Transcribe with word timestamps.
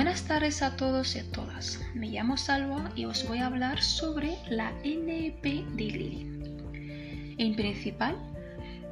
Buenas 0.00 0.24
tardes 0.24 0.62
a 0.62 0.76
todos 0.76 1.14
y 1.14 1.18
a 1.18 1.30
todas. 1.30 1.78
Me 1.92 2.08
llamo 2.08 2.38
Salva 2.38 2.90
y 2.96 3.04
os 3.04 3.28
voy 3.28 3.40
a 3.40 3.46
hablar 3.48 3.82
sobre 3.82 4.38
la 4.48 4.72
NEP 4.82 5.42
de 5.42 5.84
Lili. 5.84 7.36
En 7.36 7.54
principal, 7.54 8.16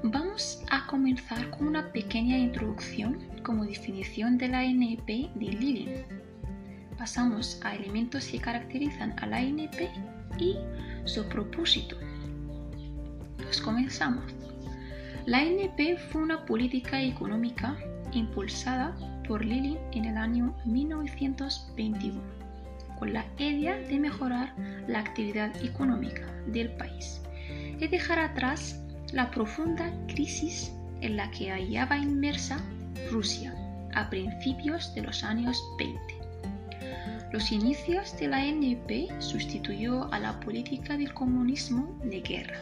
vamos 0.02 0.62
a 0.70 0.86
comenzar 0.86 1.48
con 1.48 1.68
una 1.68 1.92
pequeña 1.92 2.36
introducción 2.36 3.20
como 3.42 3.64
definición 3.64 4.36
de 4.36 4.48
la 4.48 4.60
NEP 4.60 5.06
de 5.06 5.46
Lili. 5.46 5.88
Pasamos 6.98 7.58
a 7.64 7.74
elementos 7.74 8.26
que 8.26 8.38
caracterizan 8.38 9.18
a 9.18 9.26
la 9.28 9.40
NEP 9.40 9.88
y 10.38 10.58
su 11.06 11.26
propósito. 11.26 11.96
Pues 13.38 13.62
comenzamos. 13.62 14.26
La 15.24 15.42
NEP 15.42 15.98
fue 16.10 16.20
una 16.20 16.44
política 16.44 17.00
económica 17.00 17.78
impulsada 18.12 18.94
por 19.28 19.44
Lilin 19.44 19.78
en 19.92 20.06
el 20.06 20.16
año 20.16 20.54
1921, 20.64 22.20
con 22.98 23.12
la 23.12 23.26
idea 23.36 23.76
de 23.76 24.00
mejorar 24.00 24.54
la 24.88 25.00
actividad 25.00 25.54
económica 25.62 26.26
del 26.46 26.70
país 26.70 27.20
y 27.78 27.86
dejar 27.86 28.18
atrás 28.18 28.82
la 29.12 29.30
profunda 29.30 29.92
crisis 30.08 30.72
en 31.02 31.16
la 31.16 31.30
que 31.30 31.50
hallaba 31.50 31.98
inmersa 31.98 32.58
Rusia 33.10 33.54
a 33.94 34.08
principios 34.08 34.94
de 34.94 35.02
los 35.02 35.22
años 35.22 35.62
20. 35.78 36.00
Los 37.30 37.52
inicios 37.52 38.18
de 38.18 38.28
la 38.28 38.42
NEP 38.42 39.10
sustituyó 39.20 40.10
a 40.12 40.18
la 40.18 40.40
política 40.40 40.96
del 40.96 41.12
comunismo 41.12 41.94
de 42.02 42.22
guerra 42.22 42.58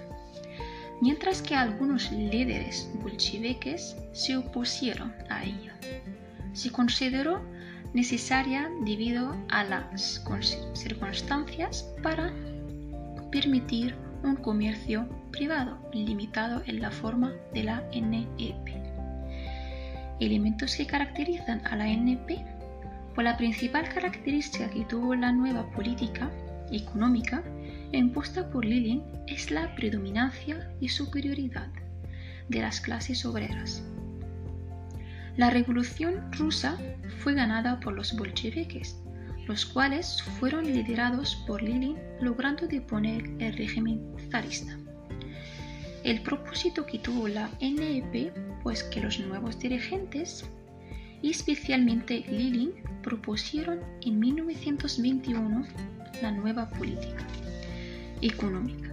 mientras 1.00 1.42
que 1.42 1.54
algunos 1.54 2.10
líderes 2.10 2.88
bolcheviques 3.02 3.96
se 4.12 4.36
opusieron 4.36 5.14
a 5.28 5.44
ella. 5.44 5.74
Se 6.56 6.72
consideró 6.72 7.42
necesaria 7.92 8.70
debido 8.80 9.36
a 9.50 9.62
las 9.62 10.24
circunstancias 10.72 11.86
para 12.02 12.32
permitir 13.30 13.94
un 14.22 14.36
comercio 14.36 15.06
privado 15.32 15.78
limitado 15.92 16.62
en 16.64 16.80
la 16.80 16.90
forma 16.90 17.34
de 17.52 17.62
la 17.62 17.84
NEP. 17.92 18.70
Elementos 20.18 20.76
que 20.76 20.86
caracterizan 20.86 21.60
a 21.66 21.76
la 21.76 21.94
NEP, 21.94 22.40
pues 23.14 23.24
la 23.26 23.36
principal 23.36 23.86
característica 23.90 24.70
que 24.70 24.86
tuvo 24.86 25.14
la 25.14 25.32
nueva 25.32 25.70
política 25.72 26.30
económica 26.72 27.42
impuesta 27.92 28.48
por 28.48 28.64
Lenin 28.64 29.02
es 29.26 29.50
la 29.50 29.74
predominancia 29.74 30.70
y 30.80 30.88
superioridad 30.88 31.68
de 32.48 32.62
las 32.62 32.80
clases 32.80 33.26
obreras. 33.26 33.82
La 35.36 35.50
revolución 35.50 36.32
rusa 36.32 36.78
fue 37.18 37.34
ganada 37.34 37.78
por 37.80 37.92
los 37.92 38.16
bolcheviques, 38.16 38.98
los 39.46 39.66
cuales 39.66 40.22
fueron 40.38 40.64
liderados 40.64 41.36
por 41.46 41.62
Lenin 41.62 41.98
logrando 42.22 42.66
deponer 42.66 43.22
el 43.38 43.52
régimen 43.54 44.00
zarista. 44.30 44.78
El 46.04 46.22
propósito 46.22 46.86
que 46.86 47.00
tuvo 47.00 47.28
la 47.28 47.50
NEP, 47.60 48.32
pues 48.62 48.82
que 48.84 49.02
los 49.02 49.20
nuevos 49.20 49.58
dirigentes, 49.58 50.46
y 51.20 51.32
especialmente 51.32 52.24
Lenin, 52.30 52.72
propusieron 53.02 53.80
en 54.06 54.18
1921 54.18 55.66
la 56.22 56.30
nueva 56.30 56.66
política 56.70 57.26
económica, 58.22 58.90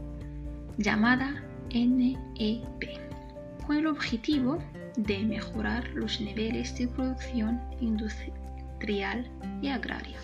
llamada 0.77 1.41
NEP, 1.73 2.99
con 3.65 3.77
el 3.77 3.87
objetivo 3.87 4.59
de 4.97 5.19
mejorar 5.19 5.87
los 5.89 6.21
niveles 6.21 6.77
de 6.77 6.87
producción 6.87 7.61
industrial 7.81 9.29
y 9.61 9.67
agraria. 9.69 10.17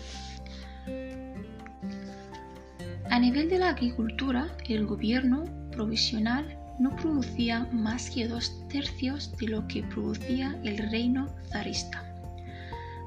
A 3.10 3.18
nivel 3.18 3.48
de 3.48 3.58
la 3.58 3.70
agricultura, 3.70 4.48
el 4.68 4.86
gobierno 4.86 5.44
provisional 5.72 6.56
no 6.78 6.94
producía 6.96 7.68
más 7.72 8.10
que 8.10 8.28
dos 8.28 8.66
tercios 8.68 9.36
de 9.36 9.48
lo 9.48 9.66
que 9.68 9.82
producía 9.82 10.58
el 10.64 10.78
reino 10.90 11.28
zarista. 11.50 12.04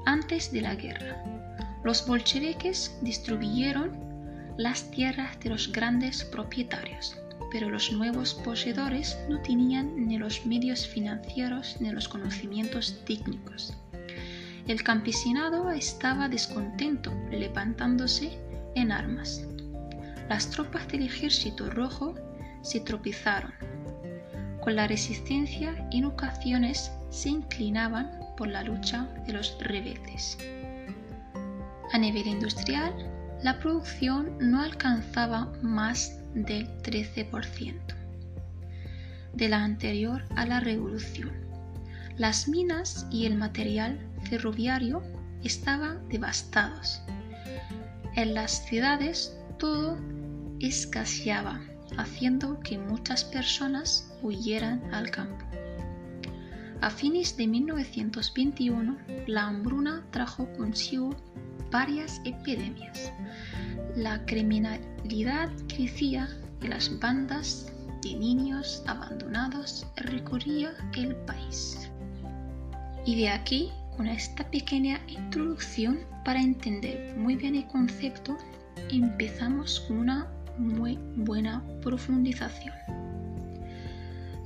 Antes 0.06 0.52
de 0.52 0.60
la 0.60 0.74
guerra, 0.74 1.24
los 1.82 2.06
bolcheviques 2.06 2.96
distribuyeron 3.02 3.92
las 4.56 4.90
tierras 4.90 5.40
de 5.40 5.50
los 5.50 5.72
grandes 5.72 6.24
propietarios, 6.24 7.16
pero 7.54 7.70
los 7.70 7.92
nuevos 7.92 8.34
poseedores 8.34 9.16
no 9.28 9.40
tenían 9.40 10.08
ni 10.08 10.18
los 10.18 10.44
medios 10.44 10.88
financieros 10.88 11.76
ni 11.78 11.88
los 11.92 12.08
conocimientos 12.08 13.00
técnicos. 13.06 13.72
El 14.66 14.82
campesinado 14.82 15.70
estaba 15.70 16.28
descontento, 16.28 17.12
levantándose 17.30 18.36
en 18.74 18.90
armas. 18.90 19.46
Las 20.28 20.50
tropas 20.50 20.88
del 20.88 21.02
ejército 21.02 21.70
rojo 21.70 22.16
se 22.62 22.80
tropezaron. 22.80 23.52
Con 24.60 24.74
la 24.74 24.88
resistencia 24.88 25.76
en 25.92 26.06
ocasiones 26.06 26.90
se 27.10 27.28
inclinaban 27.28 28.10
por 28.36 28.48
la 28.48 28.64
lucha 28.64 29.06
de 29.28 29.32
los 29.32 29.56
rebeldes. 29.60 30.38
A 31.92 31.98
nivel 31.98 32.26
industrial, 32.26 32.92
la 33.44 33.60
producción 33.60 34.36
no 34.40 34.60
alcanzaba 34.60 35.52
más 35.62 36.18
del 36.34 36.68
13% 36.82 38.04
de 39.34 39.48
la 39.48 39.64
anterior 39.64 40.24
a 40.36 40.46
la 40.46 40.60
revolución. 40.60 41.32
Las 42.16 42.48
minas 42.48 43.06
y 43.10 43.26
el 43.26 43.36
material 43.36 43.98
ferroviario 44.28 45.02
estaban 45.42 46.08
devastados. 46.08 47.02
En 48.14 48.34
las 48.34 48.64
ciudades 48.66 49.36
todo 49.58 49.98
escaseaba, 50.60 51.60
haciendo 51.96 52.60
que 52.60 52.78
muchas 52.78 53.24
personas 53.24 54.12
huyeran 54.22 54.82
al 54.94 55.10
campo. 55.10 55.44
A 56.80 56.90
fines 56.90 57.36
de 57.36 57.46
1921, 57.46 58.98
la 59.26 59.46
hambruna 59.46 60.04
trajo 60.10 60.52
consigo 60.52 61.16
varias 61.74 62.20
epidemias. 62.24 63.12
La 63.96 64.24
criminalidad 64.26 65.50
crecía 65.66 66.28
y 66.62 66.68
las 66.68 67.00
bandas 67.00 67.66
de 68.00 68.14
niños 68.14 68.84
abandonados 68.86 69.84
recorrían 69.96 70.74
el 70.96 71.16
país. 71.26 71.90
Y 73.04 73.16
de 73.16 73.28
aquí, 73.28 73.72
con 73.96 74.06
esta 74.06 74.48
pequeña 74.52 75.00
introducción 75.08 75.98
para 76.24 76.40
entender 76.40 77.16
muy 77.16 77.34
bien 77.34 77.56
el 77.56 77.66
concepto, 77.66 78.38
empezamos 78.92 79.80
con 79.80 79.98
una 79.98 80.28
muy 80.56 80.96
buena 81.16 81.60
profundización. 81.82 83.03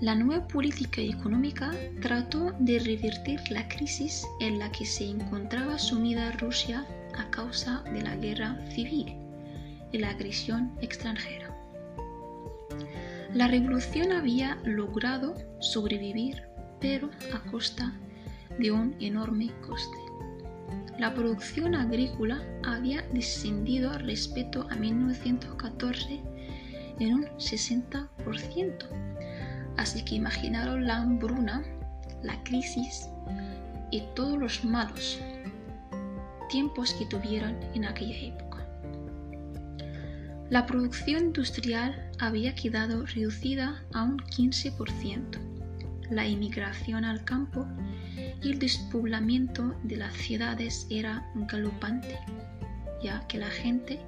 La 0.01 0.15
nueva 0.15 0.47
política 0.47 1.01
económica 1.01 1.73
trató 2.01 2.53
de 2.61 2.79
revertir 2.79 3.41
la 3.51 3.67
crisis 3.67 4.25
en 4.39 4.61
la 4.61 4.71
que 4.71 4.87
se 4.87 5.05
encontraba 5.05 5.77
sumida 5.77 6.31
Rusia 6.33 6.87
a 7.19 7.29
causa 7.31 7.83
de 7.93 8.03
la 8.03 8.15
guerra 8.15 8.65
civil 8.71 9.17
y 9.91 9.99
la 9.99 10.11
agresión 10.11 10.71
extranjera. 10.81 11.53
La 13.35 13.49
revolución 13.49 14.13
había 14.13 14.57
logrado 14.63 15.35
sobrevivir, 15.59 16.45
pero 16.81 17.11
a 17.35 17.41
costa 17.51 17.93
de 18.57 18.71
un 18.71 18.95
enorme 19.01 19.51
coste. 19.67 19.99
La 20.97 21.13
producción 21.13 21.75
agrícola 21.75 22.41
había 22.65 23.03
descendido 23.13 23.99
respecto 23.99 24.65
a 24.71 24.77
1914 24.77 26.21
en 27.01 27.15
un 27.15 27.25
60%. 27.39 29.28
Así 29.79 30.03
que 30.03 30.17
imaginaron 30.17 30.87
la 30.87 30.99
hambruna, 30.99 31.63
la 32.23 32.43
crisis 32.43 33.09
y 33.93 34.03
todos 34.15 34.37
los 34.37 34.65
malos 34.65 35.19
tiempos 36.49 36.93
que 36.95 37.07
tuvieron 37.07 37.57
en 37.75 37.85
aquella 37.85 38.35
época. 38.35 38.67
La 40.51 40.67
producción 40.67 41.27
industrial 41.27 42.11
había 42.19 42.55
quedado 42.55 43.07
reducida 43.07 43.85
a 43.93 44.03
un 44.03 44.19
15%. 44.19 45.39
La 46.11 46.27
inmigración 46.27 47.05
al 47.05 47.23
campo 47.25 47.65
y 48.43 48.51
el 48.51 48.59
despoblamiento 48.59 49.77
de 49.85 49.97
las 49.99 50.15
ciudades 50.15 50.87
era 50.91 51.31
galopante, 51.35 52.19
ya 53.01 53.25
que 53.29 53.39
la 53.39 53.51
gente, 53.51 54.01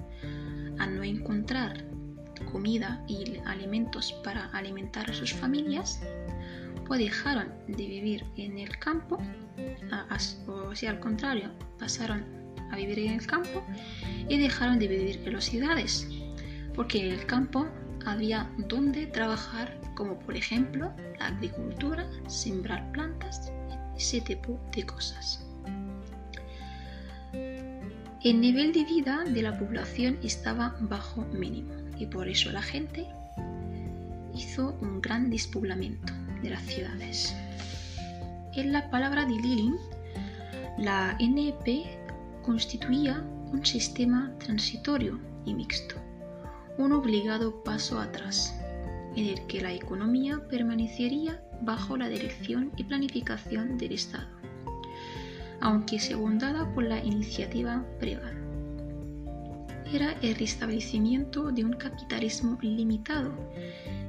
al 0.78 0.96
no 0.96 1.05
encontrar 1.05 1.89
comida 2.52 3.02
y 3.06 3.38
alimentos 3.46 4.12
para 4.25 4.46
alimentar 4.46 5.10
a 5.10 5.14
sus 5.14 5.32
familias, 5.32 6.00
pues 6.87 7.00
dejaron 7.00 7.52
de 7.69 7.87
vivir 7.87 8.25
en 8.37 8.58
el 8.58 8.78
campo, 8.78 9.19
o 10.46 10.75
sea, 10.75 10.90
al 10.90 11.00
contrario, 11.00 11.50
pasaron 11.78 12.25
a 12.70 12.76
vivir 12.76 12.98
en 13.00 13.12
el 13.14 13.26
campo 13.26 13.62
y 14.28 14.38
dejaron 14.38 14.78
de 14.78 14.88
vivir 14.88 15.22
en 15.25 15.32
las 15.32 15.44
ciudades, 15.44 16.08
porque 16.75 17.06
en 17.06 17.12
el 17.12 17.26
campo 17.26 17.66
había 18.06 18.50
donde 18.69 19.06
trabajar, 19.06 19.81
como 19.94 20.19
por 20.19 20.36
ejemplo 20.36 20.93
la 21.19 21.28
agricultura, 21.28 22.08
sembrar 22.28 22.90
plantas, 22.93 23.52
ese 23.96 24.20
tipo 24.20 24.58
de 24.75 24.84
cosas. 24.84 25.46
el 28.22 28.38
nivel 28.38 28.72
de 28.72 28.84
vida 28.84 29.25
de 29.25 29.43
la 29.43 29.58
población 29.58 30.19
estaba 30.22 30.76
bajo 30.81 31.25
mínimo 31.32 31.80
y 32.00 32.06
por 32.06 32.29
eso 32.29 32.50
la 32.50 32.62
gente 32.62 33.06
hizo 34.35 34.75
un 34.81 35.02
gran 35.02 35.29
despoblamiento 35.29 36.12
de 36.43 36.50
las 36.50 36.62
ciudades. 36.62 37.37
En 38.55 38.73
la 38.73 38.91
palabra 38.91 39.26
de 39.26 39.35
Lilin, 39.35 39.76
la 40.79 41.17
NEP 41.20 41.85
constituía 42.43 43.23
un 43.52 43.67
sistema 43.67 44.32
transitorio 44.38 45.20
y 45.44 45.52
mixto, 45.52 45.97
un 46.79 46.93
obligado 46.93 47.62
paso 47.62 48.00
atrás, 48.00 48.58
en 49.14 49.26
el 49.26 49.46
que 49.46 49.61
la 49.61 49.75
economía 49.75 50.49
permanecería 50.49 51.43
bajo 51.61 51.99
la 51.99 52.08
dirección 52.08 52.73
y 52.76 52.85
planificación 52.85 53.76
del 53.76 53.93
Estado, 53.93 54.29
aunque 55.61 56.00
secundada 56.00 56.73
por 56.73 56.85
la 56.85 57.05
iniciativa 57.05 57.85
privada. 57.99 58.50
Era 59.92 60.12
el 60.22 60.37
restablecimiento 60.37 61.50
de 61.50 61.64
un 61.64 61.72
capitalismo 61.72 62.58
limitado 62.62 63.32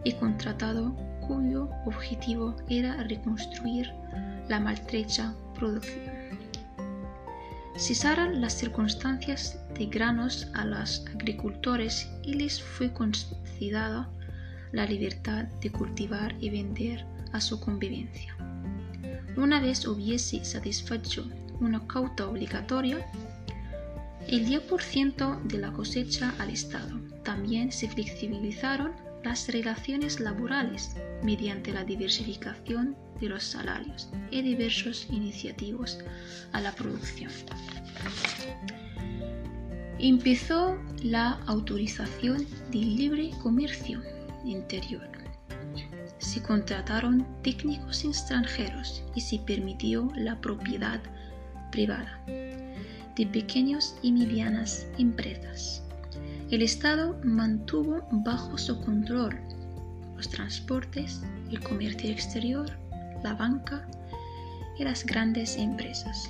y 0.03 0.13
contratado 0.13 0.95
cuyo 1.27 1.69
objetivo 1.85 2.55
era 2.69 3.03
reconstruir 3.03 3.91
la 4.47 4.59
maltrecha 4.59 5.33
producción. 5.55 6.11
Cesaron 7.77 8.41
las 8.41 8.53
circunstancias 8.53 9.57
de 9.73 9.87
granos 9.87 10.47
a 10.53 10.65
los 10.65 11.03
agricultores 11.15 12.07
y 12.21 12.35
les 12.35 12.61
fue 12.61 12.93
concedida 12.93 14.07
la 14.71 14.85
libertad 14.85 15.45
de 15.61 15.71
cultivar 15.71 16.35
y 16.39 16.49
vender 16.49 17.05
a 17.31 17.41
su 17.41 17.59
convivencia. 17.59 18.35
Una 19.35 19.59
vez 19.59 19.87
hubiese 19.87 20.43
satisfecho 20.45 21.27
una 21.59 21.87
cauta 21.87 22.27
obligatoria, 22.27 23.05
el 24.27 24.47
10% 24.47 25.43
de 25.43 25.57
la 25.57 25.71
cosecha 25.73 26.33
al 26.39 26.49
Estado. 26.49 26.99
También 27.23 27.71
se 27.71 27.89
flexibilizaron 27.89 28.93
las 29.23 29.47
relaciones 29.49 30.19
laborales 30.19 30.95
mediante 31.23 31.71
la 31.71 31.83
diversificación 31.83 32.95
de 33.19 33.29
los 33.29 33.43
salarios 33.43 34.09
y 34.31 34.41
diversos 34.41 35.07
iniciativos 35.11 35.99
a 36.53 36.61
la 36.61 36.71
producción. 36.71 37.31
Empezó 39.99 40.77
la 41.03 41.39
autorización 41.45 42.47
del 42.71 42.95
libre 42.95 43.29
comercio 43.43 44.01
interior. 44.43 45.07
Se 46.17 46.41
contrataron 46.41 47.27
técnicos 47.43 48.03
extranjeros 48.03 49.03
y 49.13 49.21
se 49.21 49.37
permitió 49.39 50.11
la 50.15 50.39
propiedad 50.41 51.01
privada 51.71 52.23
de 53.15 53.25
pequeñas 53.27 53.95
y 54.01 54.11
medianas 54.11 54.87
empresas. 54.97 55.83
El 56.49 56.61
Estado 56.61 57.17
mantuvo 57.23 58.01
bajo 58.11 58.57
su 58.57 58.79
control 58.81 59.37
los 60.21 60.29
transportes, 60.29 61.21
el 61.49 61.59
comercio 61.61 62.11
exterior, 62.11 62.69
la 63.23 63.33
banca 63.33 63.87
y 64.77 64.83
las 64.83 65.03
grandes 65.03 65.57
empresas. 65.57 66.29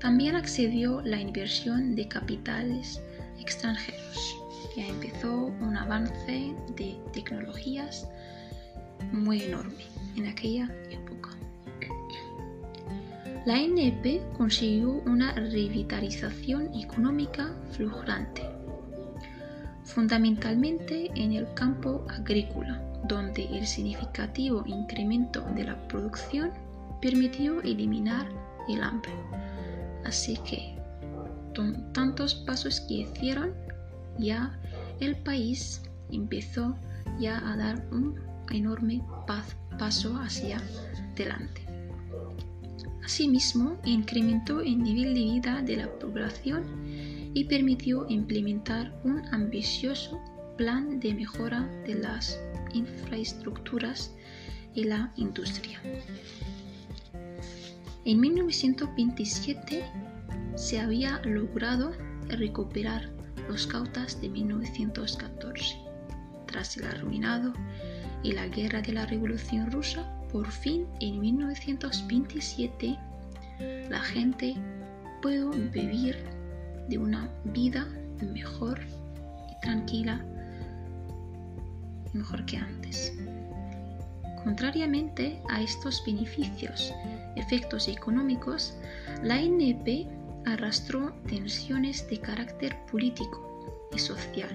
También 0.00 0.34
accedió 0.34 1.00
la 1.02 1.20
inversión 1.20 1.94
de 1.94 2.08
capitales 2.08 3.00
extranjeros. 3.38 4.36
Ya 4.76 4.88
empezó 4.88 5.52
un 5.60 5.76
avance 5.76 6.52
de 6.76 6.98
tecnologías 7.12 8.08
muy 9.12 9.42
enorme 9.42 9.84
en 10.16 10.26
aquella 10.26 10.68
época. 10.90 11.30
La 13.46 13.56
NEP 13.56 14.20
consiguió 14.36 15.00
una 15.06 15.32
revitalización 15.32 16.74
económica 16.74 17.54
fluctuante, 17.70 18.42
fundamentalmente 19.82 21.10
en 21.14 21.32
el 21.32 21.46
campo 21.54 22.04
agrícola, 22.10 22.82
donde 23.08 23.46
el 23.46 23.66
significativo 23.66 24.62
incremento 24.66 25.40
de 25.54 25.64
la 25.64 25.88
producción 25.88 26.50
permitió 27.00 27.62
eliminar 27.62 28.28
el 28.68 28.82
hambre. 28.82 29.12
Así 30.04 30.36
que, 30.44 30.76
tantos 31.94 32.34
pasos 32.34 32.82
que 32.82 32.94
hicieron, 32.94 33.54
ya 34.18 34.60
el 35.00 35.16
país 35.16 35.80
empezó 36.12 36.76
ya 37.18 37.38
a 37.38 37.56
dar 37.56 37.86
un 37.90 38.20
enorme 38.50 39.02
paso 39.78 40.14
hacia 40.18 40.60
adelante. 41.14 41.69
Asimismo, 43.04 43.78
incrementó 43.84 44.60
el 44.60 44.78
nivel 44.78 45.14
de 45.14 45.20
vida 45.20 45.62
de 45.62 45.76
la 45.76 45.92
población 45.98 46.64
y 47.34 47.44
permitió 47.44 48.06
implementar 48.08 48.92
un 49.04 49.22
ambicioso 49.32 50.20
plan 50.56 51.00
de 51.00 51.14
mejora 51.14 51.66
de 51.86 51.94
las 51.94 52.38
infraestructuras 52.74 54.14
y 54.74 54.84
la 54.84 55.12
industria. 55.16 55.80
En 58.04 58.20
1927 58.20 59.84
se 60.56 60.80
había 60.80 61.20
logrado 61.24 61.92
recuperar 62.28 63.10
los 63.48 63.66
cautas 63.66 64.20
de 64.20 64.28
1914. 64.28 65.76
Tras 66.46 66.76
el 66.76 66.84
arruinado 66.84 67.52
y 68.22 68.32
la 68.32 68.48
guerra 68.48 68.82
de 68.82 68.92
la 68.92 69.06
Revolución 69.06 69.70
Rusa, 69.70 70.19
por 70.32 70.50
fin 70.50 70.86
en 71.00 71.20
1927 71.20 72.98
la 73.88 74.00
gente 74.00 74.54
pudo 75.20 75.50
vivir 75.50 76.16
de 76.88 76.98
una 76.98 77.28
vida 77.44 77.86
mejor 78.32 78.80
y 79.50 79.60
tranquila 79.60 80.24
mejor 82.12 82.44
que 82.46 82.56
antes. 82.56 83.12
Contrariamente 84.42 85.40
a 85.50 85.60
estos 85.60 86.02
beneficios, 86.04 86.94
efectos 87.36 87.88
económicos, 87.88 88.74
la 89.22 89.40
NEP 89.40 90.08
arrastró 90.46 91.12
tensiones 91.28 92.08
de 92.08 92.18
carácter 92.18 92.76
político 92.90 93.88
y 93.94 93.98
social, 93.98 94.50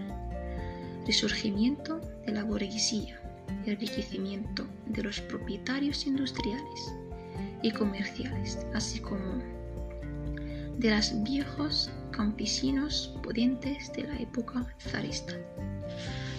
resurgimiento 1.05 2.01
de 2.25 2.33
la 2.33 2.43
burguesía, 2.43 3.19
enriquecimiento 3.65 4.65
de 4.87 5.03
los 5.03 5.21
propietarios 5.21 6.05
industriales 6.05 6.93
y 7.61 7.71
comerciales, 7.71 8.65
así 8.73 8.99
como 8.99 9.41
de 10.77 10.91
los 10.91 11.23
viejos 11.23 11.89
campesinos 12.11 13.17
pudientes 13.23 13.91
de 13.93 14.03
la 14.03 14.17
época 14.19 14.65
zarista. 14.79 15.33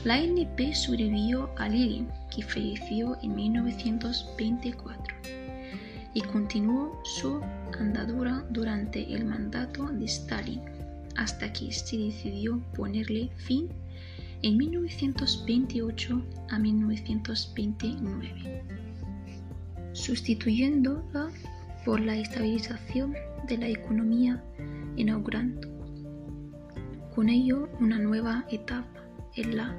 La 0.05 0.19
NP 0.19 0.75
sobrevivió 0.75 1.51
a 1.59 1.69
Lenin, 1.69 2.09
que 2.35 2.43
falleció 2.43 3.19
en 3.23 3.35
1924, 3.35 5.17
y 6.15 6.21
continuó 6.21 7.01
su 7.05 7.41
andadura 7.79 8.45
durante 8.51 9.13
el 9.13 9.25
mandato 9.25 9.87
de 9.89 10.05
Stalin, 10.05 10.63
hasta 11.17 11.53
que 11.53 11.73
se 11.73 11.97
decidió 11.97 12.61
ponerle 12.75 13.31
fin 13.37 13.69
en 14.43 14.57
1928 14.57 16.23
a 16.51 16.59
1929, 16.59 18.63
sustituyéndola 19.93 21.29
por 21.85 22.01
la 22.01 22.17
estabilización 22.17 23.15
de 23.49 23.59
la 23.59 23.69
economía 23.69 24.43
inaugurando 24.97 25.77
con 27.17 27.31
ello 27.31 27.71
una 27.81 27.99
nueva 27.99 28.45
etapa 28.51 29.03
en 29.37 29.57
la 29.57 29.75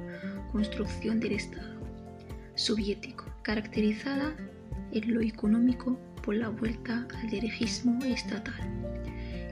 construcción 0.51 1.19
del 1.19 1.33
Estado 1.33 1.77
soviético, 2.55 3.25
caracterizada 3.43 4.35
en 4.91 5.13
lo 5.13 5.21
económico 5.21 5.99
por 6.23 6.33
la 6.33 6.49
vuelta 6.49 7.07
al 7.15 7.29
dirigismo 7.29 8.03
estatal, 8.03 8.55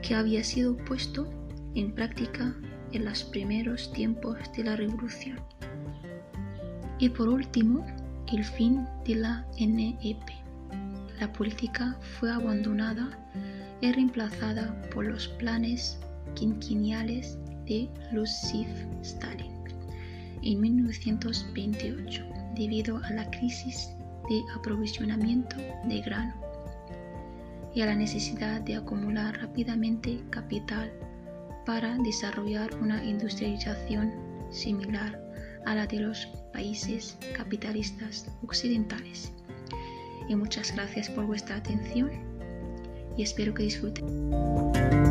que 0.02 0.16
había 0.16 0.42
sido 0.42 0.76
puesto 0.76 1.30
en 1.76 1.92
práctica 1.92 2.56
en 2.92 3.04
los 3.04 3.24
primeros 3.24 3.92
tiempos 3.92 4.36
de 4.56 4.64
la 4.64 4.76
revolución. 4.76 5.38
Y 6.98 7.08
por 7.08 7.28
último, 7.28 7.84
el 8.32 8.44
fin 8.44 8.86
de 9.04 9.16
la 9.16 9.46
NEP. 9.58 10.18
La 11.20 11.32
política 11.32 11.96
fue 12.18 12.30
abandonada 12.30 13.08
y 13.80 13.92
reemplazada 13.92 14.80
por 14.94 15.04
los 15.04 15.28
planes 15.28 15.98
quinquenniales 16.34 17.38
de 17.66 17.88
Lucifer 18.12 18.88
Stalin 19.02 19.56
en 20.42 20.60
1928 20.60 22.24
debido 22.54 22.98
a 22.98 23.10
la 23.10 23.30
crisis 23.30 23.90
de 24.28 24.42
aprovisionamiento 24.56 25.56
de 25.84 26.00
grano 26.00 26.34
y 27.74 27.82
a 27.82 27.86
la 27.86 27.94
necesidad 27.94 28.60
de 28.62 28.76
acumular 28.76 29.38
rápidamente 29.38 30.22
capital 30.30 30.92
para 31.66 31.96
desarrollar 31.98 32.74
una 32.76 33.04
industrialización 33.04 34.12
similar 34.50 35.20
a 35.66 35.74
la 35.74 35.86
de 35.86 36.00
los 36.00 36.26
países 36.52 37.18
capitalistas 37.36 38.30
occidentales. 38.42 39.32
Y 40.28 40.36
muchas 40.36 40.74
gracias 40.74 41.10
por 41.10 41.26
vuestra 41.26 41.56
atención 41.56 42.10
y 43.16 43.22
espero 43.22 43.52
que 43.52 43.64
disfruten. 43.64 45.05